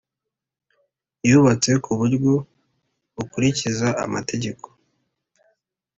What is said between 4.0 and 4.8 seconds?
amategeko